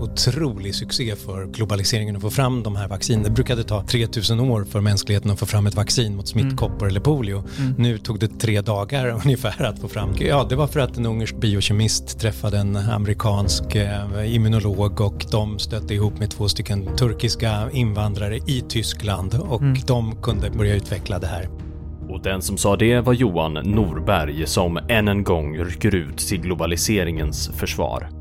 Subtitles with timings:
[0.00, 3.28] otrolig succé för globaliseringen att få fram de här vaccinerna.
[3.28, 6.88] Det brukade ta 3000 år för mänskligheten att få fram ett vaccin mot smittkoppor mm.
[6.88, 7.44] eller polio.
[7.58, 7.74] Mm.
[7.78, 10.14] Nu tog det tre dagar ungefär att få fram.
[10.20, 15.58] Ja, det var för att en ungersk biokemist träffade en amerikansk eh, immunolog och de
[15.58, 19.78] stötte ihop med två stycken turkiska invandrare i Tyskland och mm.
[19.86, 21.48] de kunde börja utveckla det här.
[22.08, 26.40] Och den som sa det var Johan Norberg som än en gång rycker ut till
[26.40, 28.17] globaliseringens försvar.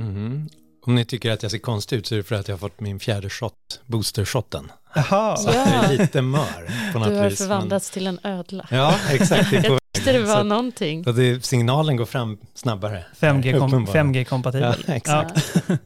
[0.00, 0.48] Mm.
[0.86, 2.58] Om ni tycker att jag ser konstig ut så är det för att jag har
[2.58, 3.52] fått min fjärde shot,
[3.86, 4.72] boostershotten.
[4.94, 5.36] Jaha.
[5.36, 5.74] Så ja.
[5.74, 7.14] jag är lite mör på något vis.
[7.14, 7.92] Du har vis, förvandlats men...
[7.92, 8.66] till en ödla.
[8.70, 9.52] Ja, exakt.
[9.62, 11.06] jag tyckte det var så någonting.
[11.06, 13.04] Och det, signalen går fram snabbare.
[13.20, 14.74] 5G-kompatibel.
[14.74, 15.52] 5G ja, exakt.
[15.68, 15.76] Ja.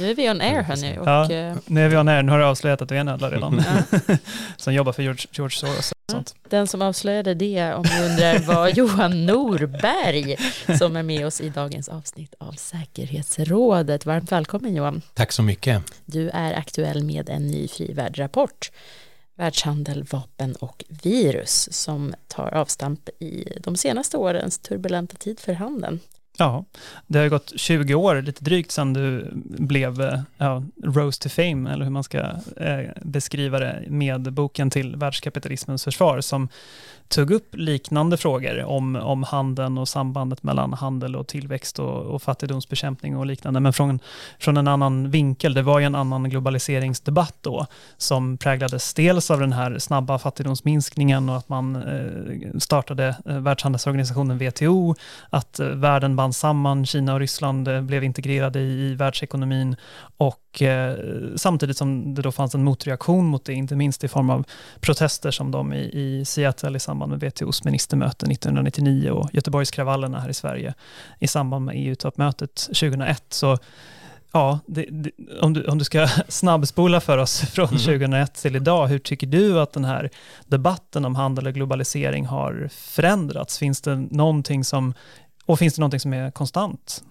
[0.00, 0.98] Nu är vi on air hörni.
[0.98, 3.00] Och, ja, eh, nu är vi on air, nu har du avslöjat att du är
[3.00, 3.62] en ödla redan.
[4.56, 5.92] som jobbar för George, George Soros.
[6.10, 6.34] Sånt.
[6.48, 10.36] Den som avslöjade det, om du undrar, var Johan Norberg
[10.78, 14.06] som är med oss i dagens avsnitt av Säkerhetsrådet.
[14.06, 15.02] Varmt välkommen Johan.
[15.14, 15.82] Tack så mycket.
[16.04, 18.70] Du är aktuell med en ny frivärdrapport
[19.36, 26.00] Världshandel, vapen och virus som tar avstamp i de senaste årens turbulenta tid för handeln.
[26.38, 26.64] Ja,
[27.06, 31.28] det har ju gått 20 år, lite drygt, sedan du blev eh, ja, Rose to
[31.28, 32.18] Fame, eller hur man ska
[32.56, 36.48] eh, beskriva det, med boken till Världskapitalismens försvar, som
[37.08, 42.22] tog upp liknande frågor om, om handeln och sambandet mellan handel och tillväxt och, och
[42.22, 43.98] fattigdomsbekämpning och liknande, men från,
[44.38, 45.54] från en annan vinkel.
[45.54, 51.28] Det var ju en annan globaliseringsdebatt då, som präglades dels av den här snabba fattigdomsminskningen
[51.28, 54.94] och att man eh, startade eh, Världshandelsorganisationen WTO,
[55.30, 59.76] att eh, världen band samman, Kina och Ryssland eh, blev integrerade i, i världsekonomin
[60.16, 60.94] och eh,
[61.36, 64.44] samtidigt som det då fanns en motreaktion mot det, inte minst i form av
[64.80, 70.28] protester som de i, i Seattle i samband med WTOs ministermöte 1999 och Göteborgskravallerna här
[70.28, 70.74] i Sverige
[71.18, 73.24] i samband med EU-toppmötet 2001.
[73.28, 73.58] Så
[74.32, 75.10] ja, det, det,
[75.40, 77.78] om, du, om du ska snabbspola för oss från mm.
[77.78, 80.10] 2001 till idag, hur tycker du att den här
[80.46, 83.58] debatten om handel och globalisering har förändrats?
[83.58, 84.94] Finns det någonting som,
[85.46, 87.02] och finns det någonting som är konstant?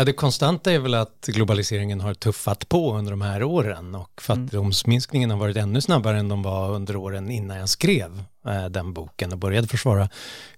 [0.00, 4.22] Ja, det konstanta är väl att globaliseringen har tuffat på under de här åren och
[4.22, 8.92] fattigdomsminskningen har varit ännu snabbare än de var under åren innan jag skrev eh, den
[8.92, 10.08] boken och började försvara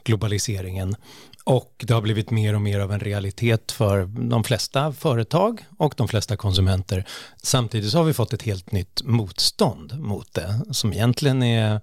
[0.04, 0.97] globaliseringen.
[1.44, 5.94] Och det har blivit mer och mer av en realitet för de flesta företag och
[5.97, 7.04] de flesta konsumenter.
[7.42, 11.81] Samtidigt så har vi fått ett helt nytt motstånd mot det som egentligen är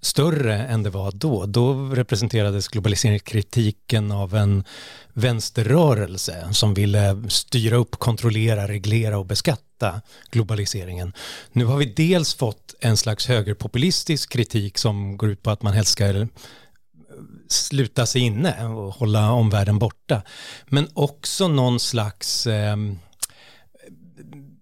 [0.00, 1.46] större än det var då.
[1.46, 4.64] Då representerades globaliseringskritiken av en
[5.16, 10.00] vänsterrörelse som ville styra upp, kontrollera, reglera och beskatta
[10.30, 11.12] globaliseringen.
[11.52, 15.72] Nu har vi dels fått en slags högerpopulistisk kritik som går ut på att man
[15.72, 16.26] helst ska
[17.48, 20.22] sluta sig inne och hålla omvärlden borta.
[20.66, 22.76] Men också någon slags eh,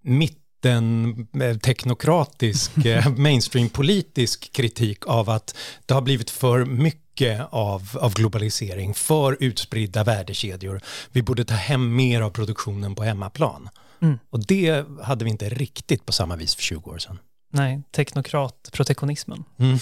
[0.02, 1.26] mitt en
[1.62, 7.03] teknokratisk, eh, mainstream-politisk kritik av att det har blivit för mycket
[7.50, 10.80] av, av globalisering, för utspridda värdekedjor.
[11.12, 13.68] Vi borde ta hem mer av produktionen på hemmaplan.
[14.02, 14.18] Mm.
[14.30, 17.18] Och det hade vi inte riktigt på samma vis för 20 år sedan.
[17.50, 19.44] Nej, teknokrat-protektionismen.
[19.58, 19.78] Mm.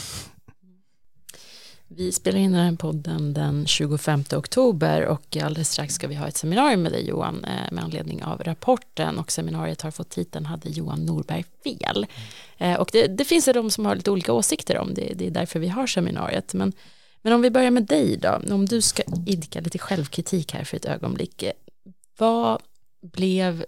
[1.97, 6.28] Vi spelar in den här podden den 25 oktober och alldeles strax ska vi ha
[6.28, 10.47] ett seminarium med dig Johan eh, med anledning av rapporten och seminariet har fått titeln
[10.47, 12.06] Hade Johan Norberg fel?
[12.59, 12.81] Mm.
[12.81, 15.59] Och det, det, finns de som har lite olika åsikter om det, det är därför
[15.59, 16.54] vi har seminariet.
[16.54, 16.72] Men,
[17.22, 20.76] men om vi börjar med dig då, om du ska idka lite självkritik här för
[20.76, 21.42] ett ögonblick.
[21.42, 21.52] Eh,
[22.18, 22.62] vad
[23.00, 23.64] blev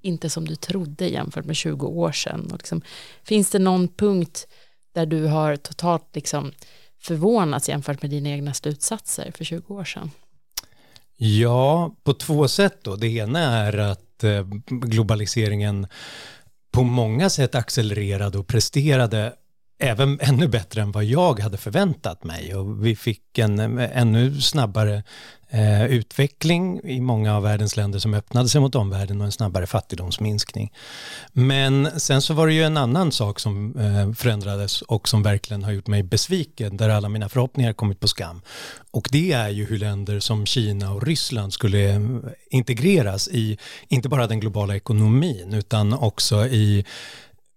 [0.00, 2.50] inte som du trodde jämfört med 20 år sedan?
[2.52, 2.82] Och liksom,
[3.24, 4.46] finns det någon punkt
[4.92, 6.52] där du har totalt liksom
[7.00, 10.10] förvånats jämfört med dina egna slutsatser för 20 år sedan?
[11.16, 12.96] Ja, på två sätt då.
[12.96, 15.86] Det ena är att eh, globaliseringen
[16.72, 19.32] på många sätt accelererade och presterade
[19.82, 25.02] även ännu bättre än vad jag hade förväntat mig och vi fick en ännu snabbare
[25.50, 29.66] eh, utveckling i många av världens länder som öppnade sig mot omvärlden och en snabbare
[29.66, 30.72] fattigdomsminskning.
[31.32, 35.64] Men sen så var det ju en annan sak som eh, förändrades och som verkligen
[35.64, 38.42] har gjort mig besviken där alla mina förhoppningar kommit på skam.
[38.90, 42.00] Och det är ju hur länder som Kina och Ryssland skulle eh,
[42.50, 43.58] integreras i
[43.88, 46.84] inte bara den globala ekonomin utan också i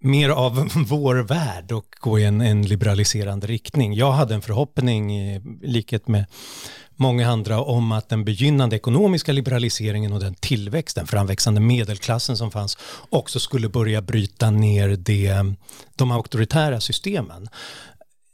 [0.05, 3.93] mer av vår värld och gå i en, en, liberaliserande riktning.
[3.93, 6.25] Jag hade en förhoppning i likhet med
[6.95, 12.77] många andra om att den begynnande ekonomiska liberaliseringen och den tillväxten, framväxande medelklassen som fanns,
[13.09, 15.33] också skulle börja bryta ner det,
[15.95, 17.49] de auktoritära systemen.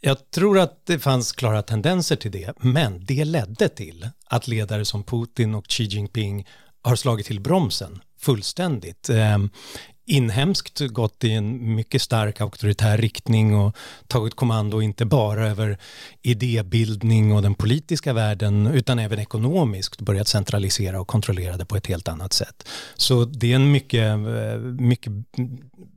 [0.01, 4.85] Jag tror att det fanns klara tendenser till det, men det ledde till att ledare
[4.85, 6.47] som Putin och Xi Jinping
[6.81, 9.09] har slagit till bromsen fullständigt.
[9.09, 9.49] Ehm,
[10.05, 13.75] Inhemskt gått i en mycket stark auktoritär riktning och
[14.07, 15.77] tagit kommando inte bara över
[16.21, 21.87] idébildning och den politiska världen utan även ekonomiskt börjat centralisera och kontrollera det på ett
[21.87, 22.67] helt annat sätt.
[22.95, 25.13] Så det är en mycket, eh, mycket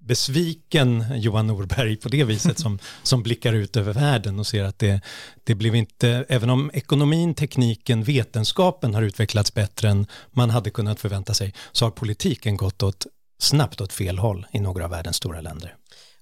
[0.01, 4.79] besviken Johan Norberg på det viset som, som blickar ut över världen och ser att
[4.79, 5.01] det,
[5.45, 11.01] det blev inte, även om ekonomin, tekniken, vetenskapen har utvecklats bättre än man hade kunnat
[11.01, 13.07] förvänta sig, så har politiken gått åt
[13.39, 15.77] snabbt åt fel håll i några av världens stora länder.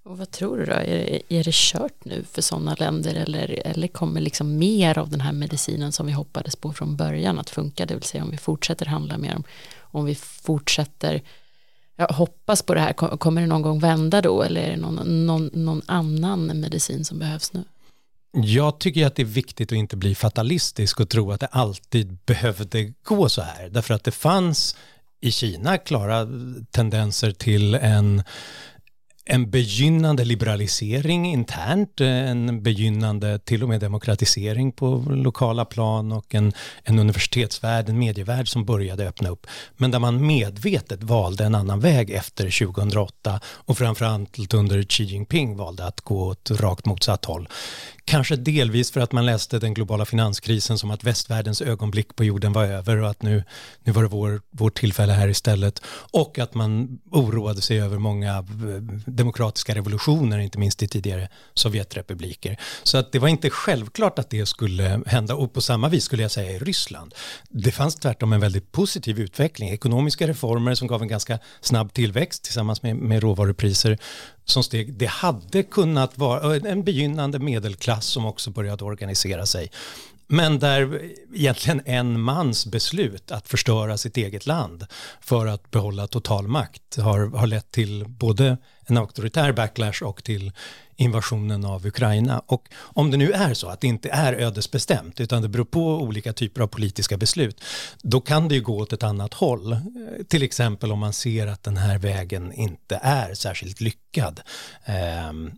[0.04, 3.66] Och vad tror du då, är det, är det kört nu för sådana länder eller,
[3.66, 7.50] eller kommer liksom mer av den här medicinen som vi hoppades på från början att
[7.50, 9.44] funka, det vill säga om vi fortsätter handla mer om,
[9.80, 11.22] om vi fortsätter
[11.96, 15.26] jag hoppas på det här, kommer det någon gång vända då eller är det någon,
[15.26, 17.64] någon, någon annan medicin som behövs nu?
[18.32, 22.18] Jag tycker att det är viktigt att inte bli fatalistisk och tro att det alltid
[22.26, 23.68] behövde gå så här.
[23.68, 24.76] Därför att det fanns
[25.22, 26.26] i Kina klara
[26.70, 28.22] tendenser till en
[29.24, 36.52] en begynnande liberalisering internt, en begynnande till och med demokratisering på lokala plan och en,
[36.84, 39.46] en universitetsvärld, en medievärld som började öppna upp.
[39.76, 45.56] Men där man medvetet valde en annan väg efter 2008 och framförallt under Xi Jinping
[45.56, 47.48] valde att gå åt rakt motsatt håll.
[48.04, 52.52] Kanske delvis för att man läste den globala finanskrisen som att västvärldens ögonblick på jorden
[52.52, 53.44] var över och att nu,
[53.84, 55.82] nu var det vår, vårt tillfälle här istället.
[56.12, 62.56] Och att man oroade sig över många eh, demokratiska revolutioner, inte minst i tidigare Sovjetrepubliker.
[62.82, 66.22] Så att det var inte självklart att det skulle hända och på samma vis skulle
[66.22, 67.14] jag säga i Ryssland.
[67.48, 72.44] Det fanns tvärtom en väldigt positiv utveckling, ekonomiska reformer som gav en ganska snabb tillväxt
[72.44, 73.98] tillsammans med, med råvarupriser
[74.44, 74.94] som steg.
[74.94, 79.70] Det hade kunnat vara en begynnande medelklass som också började organisera sig.
[80.26, 84.86] Men där egentligen en mans beslut att förstöra sitt eget land
[85.20, 90.52] för att behålla total makt har, har lett till både en auktoritär backlash och till
[90.96, 92.42] invasionen av Ukraina.
[92.46, 96.00] Och om det nu är så att det inte är ödesbestämt utan det beror på
[96.00, 97.64] olika typer av politiska beslut,
[98.02, 99.76] då kan det ju gå åt ett annat håll.
[100.28, 104.40] Till exempel om man ser att den här vägen inte är särskilt lyckad.
[104.84, 105.50] Ehm,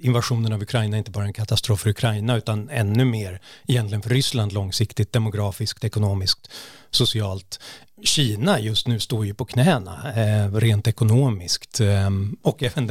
[0.00, 4.10] Invasionen av Ukraina är inte bara en katastrof för Ukraina utan ännu mer egentligen för
[4.10, 6.50] Ryssland långsiktigt, demografiskt, ekonomiskt,
[6.90, 7.60] socialt.
[8.02, 12.10] Kina just nu står ju på knäna eh, rent ekonomiskt eh,
[12.42, 12.86] och även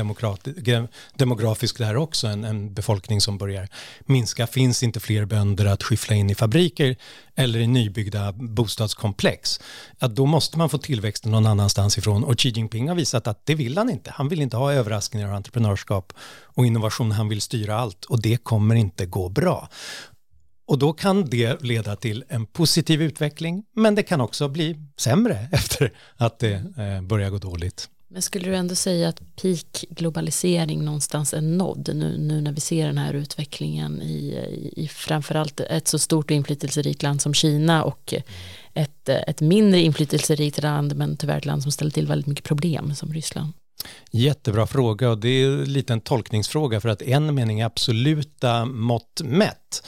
[1.16, 3.68] demografiskt där också en, en, befolkning som börjar
[4.06, 4.48] minska.
[4.48, 6.96] Finns inte fler bönder att skyffla in i fabriker
[7.36, 9.60] eller i nybyggda bostadskomplex,
[10.00, 13.46] ja, då måste man få tillväxten någon annanstans ifrån och Xi Jinping har visat att
[13.46, 14.12] det vill han inte.
[14.16, 16.14] Han vill inte ha överraskningar och entreprenörskap
[16.44, 17.12] och innovation.
[17.12, 19.70] Han vill styra allt och det kommer inte gå bra.
[20.68, 25.48] Och då kan det leda till en positiv utveckling, men det kan också bli sämre
[25.52, 27.90] efter att det eh, börjar gå dåligt.
[28.10, 32.62] Men skulle du ändå säga att peak globalisering någonstans är nådd nu, nu när vi
[32.62, 37.34] ser den här utvecklingen i, i, i framförallt ett så stort och inflytelserikt land som
[37.34, 38.14] Kina och
[38.74, 42.96] ett, ett mindre inflytelserikt land men tyvärr ett land som ställer till väldigt mycket problem
[42.96, 43.54] som Ryssland?
[44.12, 49.22] Jättebra fråga och det är lite en tolkningsfråga för att en mening är absoluta mått
[49.24, 49.84] mätt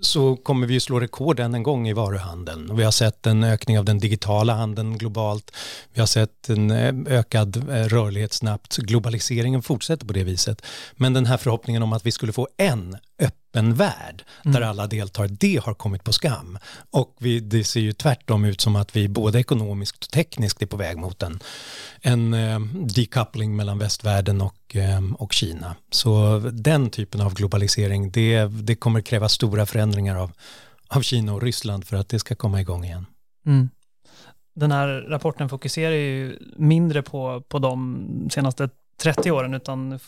[0.00, 2.76] så kommer vi slå rekord än en gång i varuhandeln.
[2.76, 5.50] Vi har sett en ökning av den digitala handeln globalt.
[5.92, 8.76] Vi har sett en eh, ökad eh, rörlighet snabbt.
[8.76, 10.62] Globaliseringen fortsätter på det viset.
[10.92, 14.68] Men den här förhoppningen om att vi skulle få en öppen värld där mm.
[14.68, 16.58] alla deltar, det har kommit på skam.
[16.90, 20.66] Och vi, det ser ju tvärtom ut som att vi både ekonomiskt och tekniskt är
[20.66, 21.40] på väg mot en,
[22.00, 22.60] en eh,
[22.94, 25.76] decoupling mellan västvärlden och, eh, och Kina.
[25.90, 30.32] Så den typen av globalisering, det, det kommer kräva stora förändringar av,
[30.88, 33.06] av Kina och Ryssland för att det ska komma igång igen.
[33.46, 33.70] Mm.
[34.54, 39.98] Den här rapporten fokuserar ju mindre på, på de senaste 30 åren, utan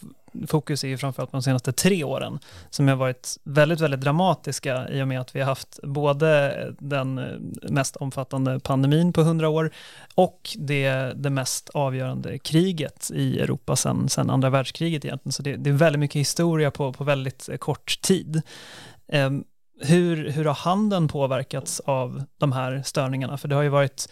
[0.46, 2.38] fokus är ju framförallt på de senaste tre åren,
[2.70, 7.14] som har varit väldigt, väldigt dramatiska i och med att vi har haft både den
[7.62, 9.70] mest omfattande pandemin på 100 år
[10.14, 15.32] och det, det mest avgörande kriget i Europa sedan, sedan andra världskriget egentligen.
[15.32, 18.42] Så det, det är väldigt mycket historia på, på väldigt kort tid.
[19.12, 19.44] Um,
[19.82, 23.38] hur, hur har handeln påverkats av de här störningarna?
[23.38, 24.08] För det har ju varit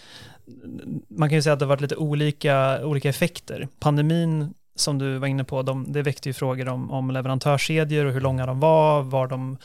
[1.09, 3.69] man kan ju säga att det har varit lite olika, olika effekter.
[3.81, 8.13] Pandemin som du var inne på, de, det väckte ju frågor om, om leverantörskedjor och
[8.13, 9.57] hur långa de var, var de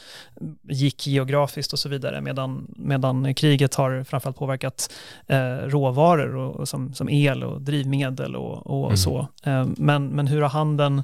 [0.69, 4.93] gick geografiskt och så vidare, medan, medan kriget har framförallt påverkat
[5.27, 8.97] eh, råvaror och, och som, som el och drivmedel och, och mm.
[8.97, 9.27] så.
[9.43, 11.03] Eh, men, men hur har handeln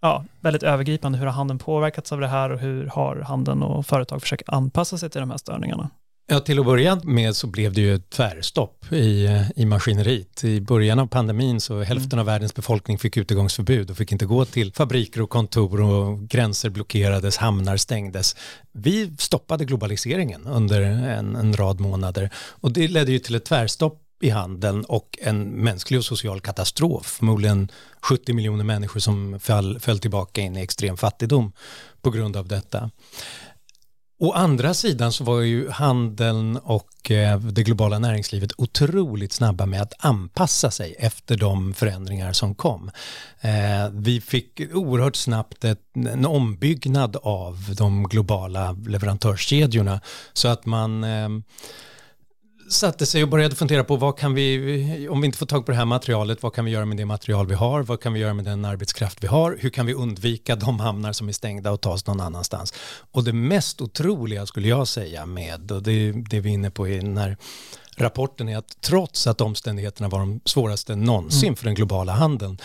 [0.00, 1.18] ja, väldigt övergripande.
[1.18, 4.98] Hur har handeln påverkats av det här och hur har handeln och företag försökt anpassa
[4.98, 5.90] sig till de här störningarna?
[6.32, 10.44] Ja, till att börja med så blev det ju ett tvärstopp i, i maskineriet.
[10.44, 14.44] I början av pandemin så hälften av världens befolkning fick utegångsförbud och fick inte gå
[14.44, 18.36] till fabriker och kontor och gränser blockerades, hamnar stängdes.
[18.72, 24.02] Vi stoppade globaliseringen under en, en rad månader och det ledde ju till ett tvärstopp
[24.20, 27.06] i handeln och en mänsklig och social katastrof.
[27.06, 27.68] Förmodligen
[28.02, 31.52] 70 miljoner människor som föll, föll tillbaka in i extrem fattigdom
[32.02, 32.90] på grund av detta.
[34.22, 39.82] Å andra sidan så var ju handeln och eh, det globala näringslivet otroligt snabba med
[39.82, 42.90] att anpassa sig efter de förändringar som kom.
[43.40, 50.00] Eh, vi fick oerhört snabbt en ombyggnad av de globala leverantörskedjorna
[50.32, 51.28] så att man eh,
[52.72, 55.72] satte sig och började fundera på vad kan vi, om vi inte får tag på
[55.72, 58.20] det här materialet, vad kan vi göra med det material vi har, vad kan vi
[58.20, 61.72] göra med den arbetskraft vi har, hur kan vi undvika de hamnar som är stängda
[61.72, 62.74] och ta oss någon annanstans.
[63.10, 66.88] Och det mest otroliga skulle jag säga med, och det, det vi är inne på
[66.88, 67.36] i den här
[67.96, 71.56] rapporten är att trots att omständigheterna var de svåraste någonsin mm.
[71.56, 72.58] för den globala handeln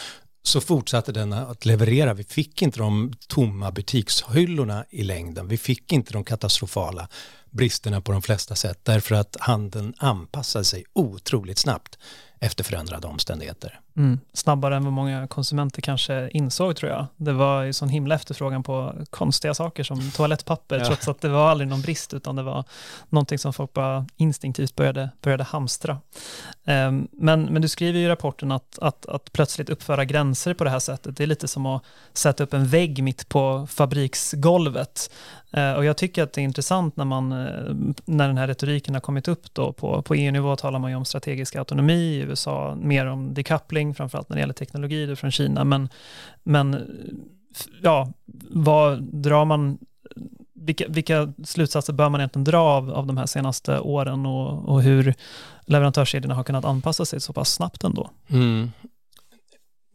[0.48, 2.14] så fortsatte den att leverera.
[2.14, 5.48] Vi fick inte de tomma butikshyllorna i längden.
[5.48, 7.08] Vi fick inte de katastrofala
[7.52, 11.98] bristerna på de flesta sätt därför att handeln anpassade sig otroligt snabbt
[12.40, 13.80] efter förändrade omständigheter.
[13.98, 17.06] Mm, snabbare än vad många konsumenter kanske insåg tror jag.
[17.18, 20.86] Det var ju sån himla efterfrågan på konstiga saker som toalettpapper, ja.
[20.86, 22.64] trots att det var aldrig någon brist, utan det var
[23.10, 25.98] någonting som folk bara instinktivt började, började hamstra.
[26.66, 30.70] Um, men, men du skriver i rapporten att, att, att plötsligt uppföra gränser på det
[30.70, 31.84] här sättet, det är lite som att
[32.14, 35.12] sätta upp en vägg mitt på fabriksgolvet.
[35.58, 37.76] Uh, och jag tycker att det är intressant när, man, uh,
[38.06, 41.06] när den här retoriken har kommit upp då på, på EU-nivå talar man ju om
[41.06, 45.64] strategisk autonomi, i USA mer om decoupling, utveckling, framförallt när det gäller teknologi från Kina.
[45.64, 45.90] Men,
[46.44, 46.88] men
[47.82, 48.14] ja,
[48.52, 49.78] vad drar man,
[50.54, 54.82] vilka, vilka slutsatser bör man egentligen dra av, av de här senaste åren och, och
[54.82, 55.14] hur
[55.68, 58.10] leverantörskedjorna har kunnat anpassa sig så pass snabbt ändå?
[58.30, 58.72] Mm.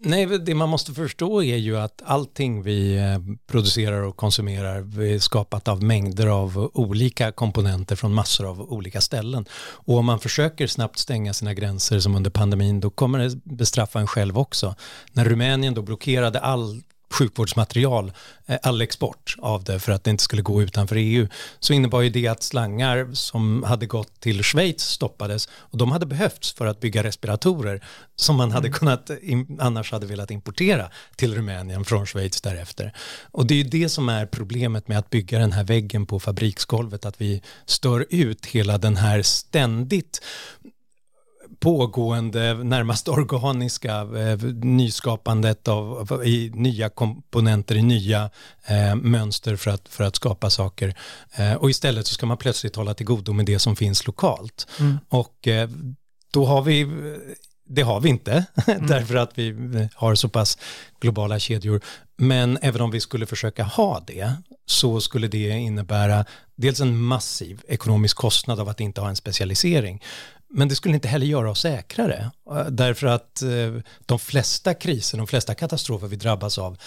[0.02, 5.18] Nej, det man måste förstå är ju att allting vi eh, producerar och konsumerar är
[5.18, 9.44] skapat av mängder av olika komponenter från massor av olika ställen.
[9.52, 14.00] Och om man försöker snabbt stänga sina gränser som under pandemin, då kommer det bestraffa
[14.00, 14.74] en själv också.
[15.12, 18.12] När Rumänien då blockerade all sjukvårdsmaterial,
[18.46, 22.00] eh, all export av det för att det inte skulle gå utanför EU, så innebar
[22.00, 26.66] ju det att slangar som hade gått till Schweiz stoppades och de hade behövts för
[26.66, 27.84] att bygga respiratorer
[28.16, 28.78] som man hade mm.
[28.78, 29.10] kunnat,
[29.58, 32.92] annars hade velat importera till Rumänien från Schweiz därefter.
[33.30, 36.20] Och det är ju det som är problemet med att bygga den här väggen på
[36.20, 40.20] fabriksgolvet, att vi stör ut hela den här ständigt
[41.60, 48.30] pågående, närmast organiska eh, nyskapandet av, av, i nya komponenter, i nya
[48.66, 50.94] eh, mönster för att, för att skapa saker.
[51.32, 54.66] Eh, och istället så ska man plötsligt hålla till godo med det som finns lokalt.
[54.80, 54.98] Mm.
[55.08, 55.70] Och eh,
[56.32, 56.86] då har vi
[57.72, 58.86] det har vi inte, mm.
[58.86, 59.54] därför att vi
[59.94, 60.58] har så pass
[61.00, 61.80] globala kedjor.
[62.16, 64.32] Men även om vi skulle försöka ha det,
[64.66, 66.24] så skulle det innebära
[66.56, 70.02] dels en massiv ekonomisk kostnad av att inte ha en specialisering,
[70.50, 73.48] men det skulle inte heller göra oss säkrare, eh, därför att eh,
[74.06, 76.78] de flesta kriser, de flesta katastrofer vi drabbas av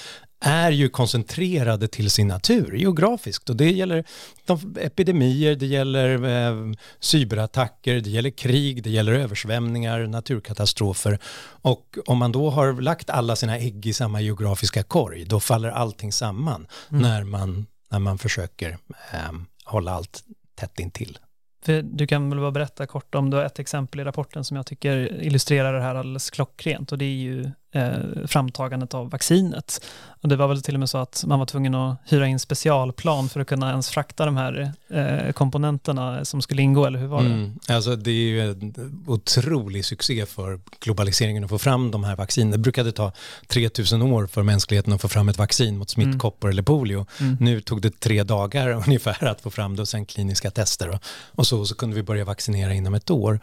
[0.46, 4.04] är ju koncentrerade till sin natur geografiskt och det gäller
[4.46, 12.18] de epidemier, det gäller eh, cyberattacker, det gäller krig, det gäller översvämningar, naturkatastrofer och om
[12.18, 16.68] man då har lagt alla sina ägg i samma geografiska korg då faller allting samman
[16.92, 17.02] mm.
[17.02, 18.70] när, man, när man försöker
[19.14, 19.32] eh,
[19.66, 20.24] hålla allt
[20.56, 21.18] tätt intill.
[21.64, 24.58] För du kan väl bara berätta kort om, du har ett exempel i rapporten som
[24.58, 29.82] jag tycker illustrerar det här alldeles klockrent och det är ju eh, framtagandet av vaccinet.
[30.24, 32.40] Och det var väl till och med så att man var tvungen att hyra in
[32.40, 37.08] specialplan för att kunna ens frakta de här eh, komponenterna som skulle ingå, eller hur
[37.08, 37.30] var det?
[37.30, 42.16] Mm, alltså det är ju en otrolig succé för globaliseringen att få fram de här
[42.16, 42.52] vaccinerna.
[42.52, 43.12] Det brukade ta
[43.48, 46.54] 3000 år för mänskligheten att få fram ett vaccin mot smittkoppor mm.
[46.54, 47.06] eller polio.
[47.20, 47.38] Mm.
[47.40, 51.00] Nu tog det tre dagar ungefär att få fram det och sen kliniska tester och,
[51.32, 53.40] och så, så kunde vi börja vaccinera inom ett år.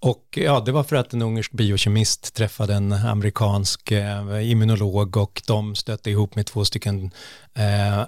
[0.00, 5.42] Och ja, det var för att en ungersk biokemist träffade en amerikansk eh, immunolog och
[5.46, 7.10] de stötte ihop med två stycken
[7.54, 8.02] eh,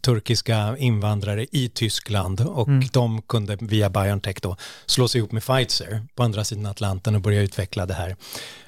[0.00, 2.88] turkiska invandrare i Tyskland och mm.
[2.92, 7.20] de kunde via BioNTech då slå sig ihop med Pfizer på andra sidan Atlanten och
[7.20, 8.16] börja utveckla det här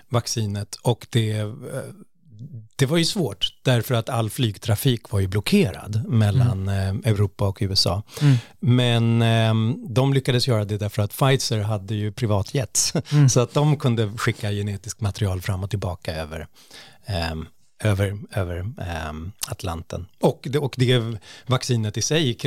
[0.09, 1.53] vaccinet och det eh,
[2.77, 7.05] det var ju svårt därför att all flygtrafik var ju blockerad mellan mm.
[7.05, 8.03] eh, Europa och USA.
[8.21, 8.37] Mm.
[8.61, 13.29] Men eh, de lyckades göra det därför att Pfizer hade ju privatjets mm.
[13.29, 16.47] så att de kunde skicka genetiskt material fram och tillbaka över,
[17.07, 17.35] eh,
[17.91, 18.59] över, över
[19.09, 20.07] ähm, Atlanten.
[20.21, 22.39] Och det, och det vaccinet i sig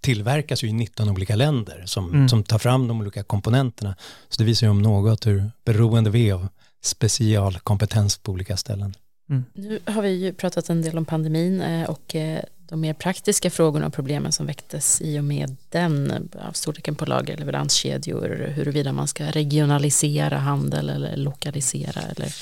[0.00, 2.28] tillverkas ju i 19 olika länder som, mm.
[2.28, 3.96] som tar fram de olika komponenterna.
[4.28, 6.48] Så det visar ju om något hur beroende vi är av
[6.82, 8.94] specialkompetens på olika ställen.
[9.30, 9.44] Mm.
[9.54, 13.50] Nu har vi ju pratat en del om pandemin eh, och eh, de mer praktiska
[13.50, 18.52] frågorna och problemen som väcktes i och med den, eh, av storleken på lager, leveranskedjor,
[18.54, 22.34] huruvida man ska regionalisera handel eller lokalisera eller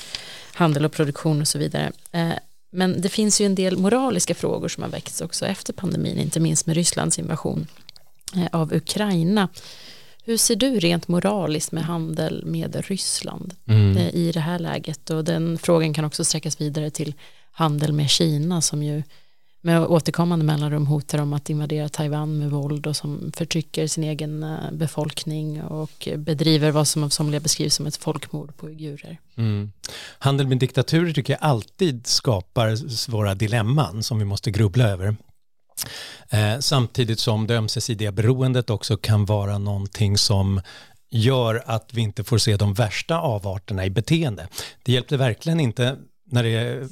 [0.53, 1.91] handel och produktion och så vidare.
[2.71, 6.39] Men det finns ju en del moraliska frågor som har väckts också efter pandemin, inte
[6.39, 7.67] minst med Rysslands invasion
[8.51, 9.49] av Ukraina.
[10.27, 13.97] Hur ser du rent moraliskt med handel med Ryssland mm.
[13.97, 15.09] Eh, i det här läget?
[15.09, 17.13] Och den frågan kan också sträckas vidare till
[17.51, 19.03] handel med Kina som ju
[19.61, 24.43] med återkommande mellanrum hotar om att invadera Taiwan med våld och som förtrycker sin egen
[24.43, 29.17] eh, befolkning och bedriver vad som av somliga beskrivs som ett folkmord på uigurer.
[29.35, 29.71] Mm.
[30.19, 35.15] Handel med diktaturer tycker jag alltid skapar svåra dilemman som vi måste grubbla över.
[36.29, 40.61] Eh, samtidigt som det ömsesidiga beroendet också kan vara någonting som
[41.09, 44.47] gör att vi inte får se de värsta avarterna i beteende.
[44.83, 45.97] Det hjälpte verkligen inte
[46.31, 46.87] när det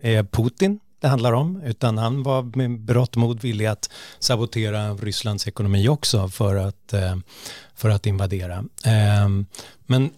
[0.00, 5.48] är Putin det handlar om, utan han var med berått mod villig att sabotera Rysslands
[5.48, 7.16] ekonomi också för att, eh,
[7.74, 8.64] för att invadera.
[8.84, 9.46] Ehm,
[9.86, 10.10] men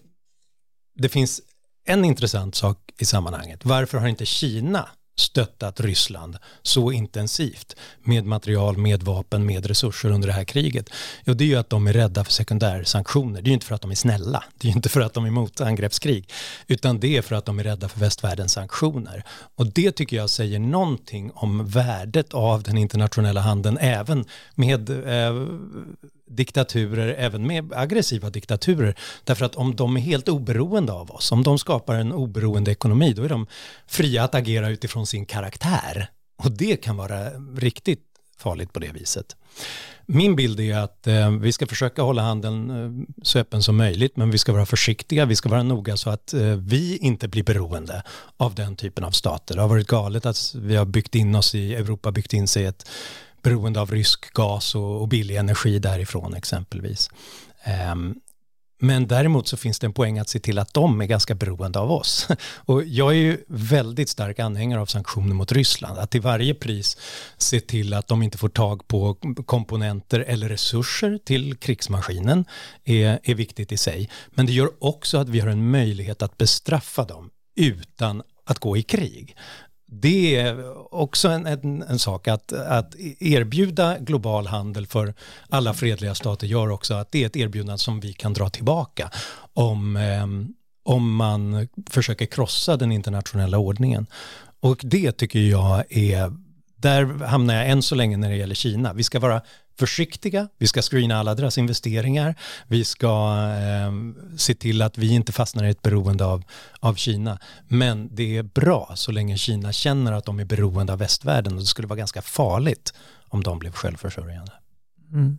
[0.95, 1.41] det finns
[1.85, 3.65] en intressant sak i sammanhanget.
[3.65, 4.89] Varför har inte Kina
[5.19, 10.89] stöttat Ryssland så intensivt med material, med vapen, med resurser under det här kriget?
[11.25, 13.41] Jo, det är ju att de är rädda för sekundärsanktioner.
[13.41, 15.13] Det är ju inte för att de är snälla, det är ju inte för att
[15.13, 16.31] de är emot angreppskrig,
[16.67, 19.23] utan det är för att de är rädda för västvärldens sanktioner.
[19.55, 25.47] Och det tycker jag säger någonting om värdet av den internationella handeln, även med eh,
[26.29, 28.95] diktaturer, även med aggressiva diktaturer.
[29.23, 33.13] Därför att om de är helt oberoende av oss, om de skapar en oberoende ekonomi,
[33.13, 33.47] då är de
[33.87, 36.09] fria att agera utifrån sin karaktär.
[36.43, 38.03] Och det kan vara riktigt
[38.37, 39.35] farligt på det viset.
[40.11, 44.17] Min bild är att eh, vi ska försöka hålla handeln eh, så öppen som möjligt,
[44.17, 47.43] men vi ska vara försiktiga, vi ska vara noga så att eh, vi inte blir
[47.43, 48.03] beroende
[48.37, 49.55] av den typen av stater.
[49.55, 52.63] Det har varit galet att vi har byggt in oss i Europa, byggt in sig
[52.63, 52.89] i ett
[53.41, 57.09] beroende av rysk gas och, och billig energi därifrån exempelvis.
[57.91, 58.15] Um,
[58.81, 61.79] men däremot så finns det en poäng att se till att de är ganska beroende
[61.79, 62.27] av oss.
[62.55, 65.99] Och jag är ju väldigt stark anhängare av sanktioner mot Ryssland.
[65.99, 66.97] Att till varje pris
[67.37, 72.45] se till att de inte får tag på komponenter eller resurser till krigsmaskinen
[72.85, 74.09] är, är viktigt i sig.
[74.29, 78.77] Men det gör också att vi har en möjlighet att bestraffa dem utan att gå
[78.77, 79.35] i krig
[79.91, 85.13] det är också en, en, en, sak att, att erbjuda global handel för
[85.49, 89.11] alla fredliga stater gör också att det är ett erbjudande som vi kan dra tillbaka
[89.53, 90.27] om, eh,
[90.83, 94.07] om man försöker krossa den internationella ordningen.
[94.59, 96.33] Och det tycker jag är,
[96.75, 98.93] där hamnar jag än så länge när det gäller Kina.
[98.93, 99.41] Vi ska vara
[99.79, 102.35] försiktiga, vi ska screena alla deras investeringar,
[102.67, 103.07] vi ska
[103.47, 103.91] eh,
[104.37, 106.43] se till att vi inte fastnar i ett beroende av,
[106.79, 107.39] av Kina.
[107.67, 111.59] Men det är bra så länge Kina känner att de är beroende av västvärlden och
[111.59, 112.93] det skulle vara ganska farligt
[113.29, 114.51] om de blev självförsörjande.
[115.11, 115.37] Mm.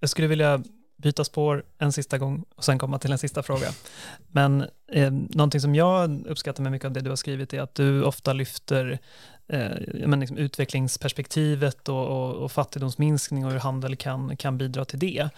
[0.00, 0.62] Jag skulle vilja
[1.02, 3.68] byta spår en sista gång och sen komma till en sista fråga.
[4.28, 7.74] Men eh, någonting som jag uppskattar med mycket av det du har skrivit är att
[7.74, 8.98] du ofta lyfter
[9.50, 9.70] eh,
[10.06, 15.28] men liksom utvecklingsperspektivet och, och, och, fattigdomsminskning och hur handel kan, kan bidra till det.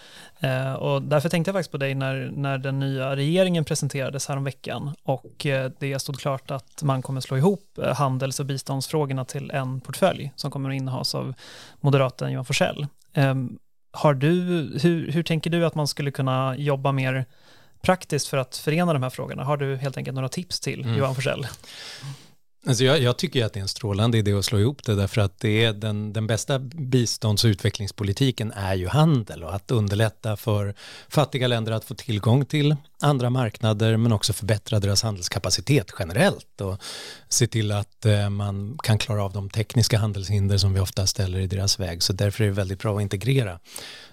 [0.40, 4.94] Eh, och därför tänkte jag faktiskt på dig när, när den nya regeringen presenterades häromveckan
[5.02, 9.50] och eh, det stod klart att man kommer slå ihop eh, handels och biståndsfrågorna till
[9.50, 11.34] en portfölj som kommer att innehas av
[11.80, 12.86] moderaten Johan Forssell.
[13.12, 13.34] Eh,
[13.92, 14.30] har du,
[14.82, 17.24] hur, hur tänker du att man skulle kunna jobba mer
[17.82, 19.44] praktiskt för att förena de här frågorna?
[19.44, 20.96] Har du helt enkelt några tips till mm.
[20.96, 21.46] Johan Forssell?
[22.66, 25.20] Alltså jag, jag, tycker att det är en strålande idé att slå ihop det därför
[25.20, 30.36] att det är den, den bästa bistånds och utvecklingspolitiken är ju handel och att underlätta
[30.36, 30.74] för
[31.08, 36.82] fattiga länder att få tillgång till andra marknader men också förbättra deras handelskapacitet generellt och
[37.28, 41.38] se till att eh, man kan klara av de tekniska handelshinder som vi ofta ställer
[41.38, 42.02] i deras väg.
[42.02, 43.58] Så därför är det väldigt bra att integrera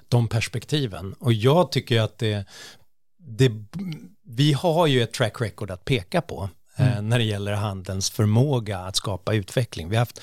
[0.08, 1.14] de perspektiven.
[1.14, 2.46] Och jag tycker att det,
[3.18, 3.52] det
[4.24, 7.10] vi har ju ett track record att peka på mm.
[7.10, 9.90] när det gäller handelns förmåga att skapa utveckling.
[9.90, 10.22] Vi har haft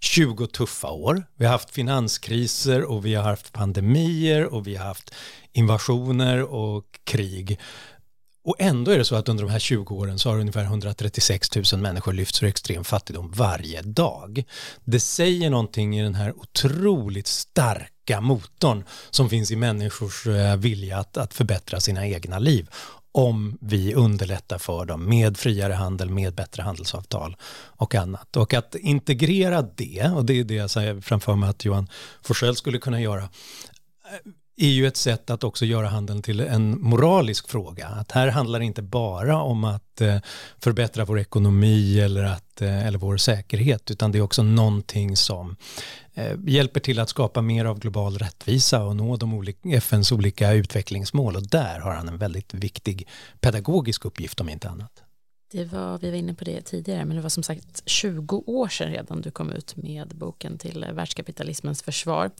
[0.00, 1.22] 20 tuffa år.
[1.36, 5.14] Vi har haft finanskriser och vi har haft pandemier och vi har haft
[5.52, 7.58] invasioner och krig.
[8.48, 11.72] Och ändå är det så att under de här 20 åren så har ungefär 136
[11.72, 14.44] 000 människor lyfts ur extrem fattigdom varje dag.
[14.84, 20.98] Det säger någonting i den här otroligt starka motorn som finns i människors eh, vilja
[20.98, 22.68] att, att förbättra sina egna liv
[23.12, 28.36] om vi underlättar för dem med friare handel, med bättre handelsavtal och annat.
[28.36, 31.88] Och att integrera det, och det är det jag säger framför mig att Johan
[32.22, 33.28] Forsell skulle kunna göra,
[34.58, 37.86] är ju ett sätt att också göra handeln till en moralisk fråga.
[37.86, 40.18] Att här handlar det inte bara om att eh,
[40.58, 45.56] förbättra vår ekonomi eller, att, eh, eller vår säkerhet, utan det är också någonting som
[46.14, 50.52] eh, hjälper till att skapa mer av global rättvisa och nå de olika, FNs olika
[50.52, 51.36] utvecklingsmål.
[51.36, 53.08] Och där har han en väldigt viktig
[53.40, 55.02] pedagogisk uppgift om inte annat.
[55.50, 58.68] Det var, vi var inne på det tidigare, men det var som sagt 20 år
[58.68, 62.30] sedan redan du kom ut med boken till världskapitalismens försvar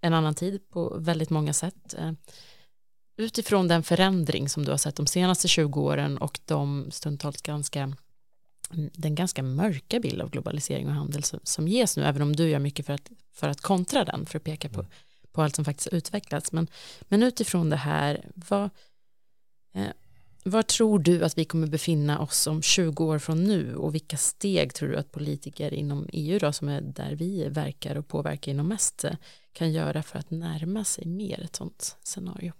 [0.00, 1.94] en annan tid på väldigt många sätt.
[1.98, 2.12] Eh,
[3.16, 7.80] utifrån den förändring som du har sett de senaste 20 åren och de stundtals ganska
[7.80, 12.36] mm, den ganska mörka bild av globalisering och handel som, som ges nu, även om
[12.36, 14.86] du gör mycket för att, för att kontra den, för att peka på,
[15.32, 16.52] på allt som faktiskt utvecklats.
[16.52, 16.68] Men,
[17.02, 18.70] men utifrån det här, vad,
[19.74, 19.92] eh,
[20.48, 24.16] var tror du att vi kommer befinna oss om 20 år från nu och vilka
[24.16, 28.52] steg tror du att politiker inom EU då, som är där vi verkar och påverkar
[28.52, 29.04] inom mest
[29.52, 32.52] kan göra för att närma sig mer ett sådant scenario?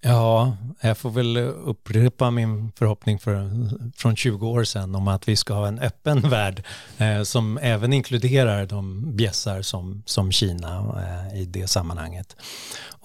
[0.00, 3.50] Ja, jag får väl upprepa min förhoppning för,
[3.96, 6.62] från 20 år sedan om att vi ska ha en öppen värld
[6.98, 10.94] eh, som även inkluderar de bjässar som, som Kina
[11.32, 12.36] eh, i det sammanhanget.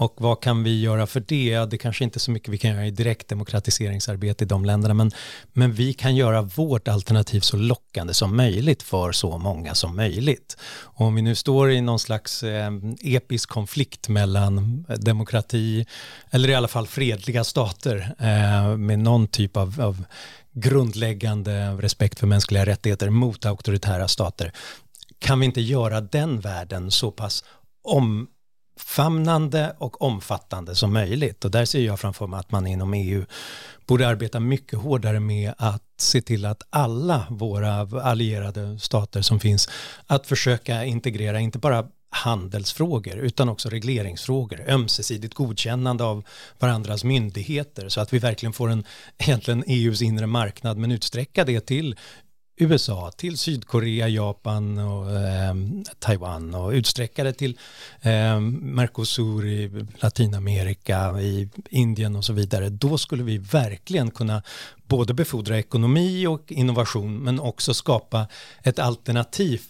[0.01, 1.45] Och vad kan vi göra för det?
[1.45, 4.65] Ja, det kanske inte är så mycket vi kan göra i direkt demokratiseringsarbete i de
[4.65, 5.11] länderna, men,
[5.53, 10.57] men vi kan göra vårt alternativ så lockande som möjligt för så många som möjligt.
[10.83, 15.85] Och om vi nu står i någon slags eh, episk konflikt mellan demokrati,
[16.31, 20.03] eller i alla fall fredliga stater eh, med någon typ av, av
[20.51, 24.51] grundläggande respekt för mänskliga rättigheter mot auktoritära stater,
[25.19, 27.43] kan vi inte göra den världen så pass
[27.83, 31.45] omfamnande och omfattande som möjligt.
[31.45, 33.25] Och där ser jag framför mig att man inom EU
[33.85, 39.69] borde arbeta mycket hårdare med att se till att alla våra allierade stater som finns,
[40.07, 46.23] att försöka integrera inte bara handelsfrågor utan också regleringsfrågor, ömsesidigt godkännande av
[46.59, 48.83] varandras myndigheter så att vi verkligen får en
[49.17, 51.95] egentligen EUs inre marknad men utsträcka det till
[52.61, 55.55] USA till Sydkorea, Japan och eh,
[55.99, 57.57] Taiwan och utsträcka det till
[58.01, 62.69] eh, Mercosur i Latinamerika, i Indien och så vidare.
[62.69, 64.43] Då skulle vi verkligen kunna
[64.91, 68.27] både befordra ekonomi och innovation men också skapa
[68.63, 69.61] ett alternativ,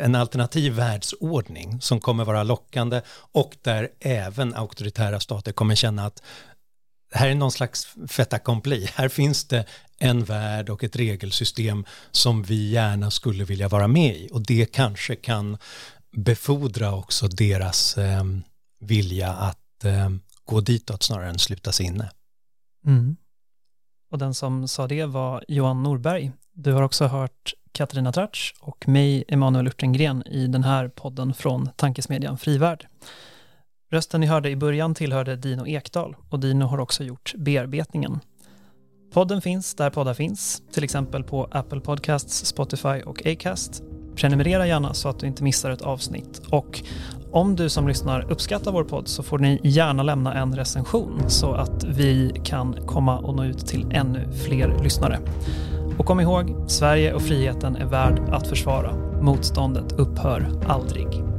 [0.00, 3.00] en alternativ världsordning som kommer vara lockande
[3.32, 6.22] och där även auktoritära stater kommer känna att
[7.12, 8.88] här är någon slags fait accompli.
[8.94, 9.64] Här finns det
[9.98, 14.72] en värld och ett regelsystem som vi gärna skulle vilja vara med i och det
[14.72, 15.58] kanske kan
[16.16, 18.24] befordra också deras eh,
[18.80, 20.10] vilja att eh,
[20.44, 22.10] gå ditåt snarare än slutas inne.
[22.86, 23.16] Mm.
[24.16, 26.32] Och den som sa det var Johan Norberg.
[26.52, 31.68] Du har också hört Katarina Tratsch och mig, Emanuel Urtengren, i den här podden från
[31.76, 32.86] tankesmedjan Frivärd.
[33.90, 38.20] Rösten ni hörde i början tillhörde Dino Ekdal och Dino har också gjort bearbetningen.
[39.12, 43.82] Podden finns där poddar finns, till exempel på Apple Podcasts, Spotify och Acast.
[44.14, 46.42] Prenumerera gärna så att du inte missar ett avsnitt.
[46.50, 46.82] Och
[47.36, 51.52] om du som lyssnar uppskattar vår podd så får ni gärna lämna en recension så
[51.52, 55.18] att vi kan komma och nå ut till ännu fler lyssnare.
[55.98, 58.94] Och kom ihåg, Sverige och friheten är värd att försvara.
[59.20, 61.35] Motståndet upphör aldrig.